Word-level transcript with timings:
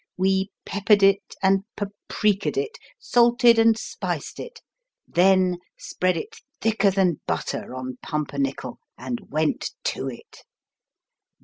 We 0.17 0.49
peppered 0.65 1.03
and 1.43 1.59
paprikaed 1.77 2.57
it, 2.57 2.79
salted 2.97 3.59
and 3.59 3.77
spiced 3.77 4.39
it, 4.39 4.59
then 5.07 5.59
spread 5.77 6.17
it 6.17 6.37
thicker 6.59 6.89
than 6.89 7.21
butter 7.27 7.75
on 7.75 7.99
pumpernickel 8.01 8.79
and 8.97 9.19
went 9.29 9.73
to 9.83 10.09
it. 10.09 10.41